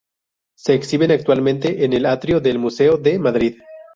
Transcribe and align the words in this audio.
Se 0.57 0.73
exhiben 0.73 1.11
actualmente 1.11 1.85
en 1.85 1.93
el 1.93 2.07
atrio 2.07 2.39
del 2.39 2.57
museo 2.57 2.97
de 2.97 3.19
Madrid. 3.19 3.59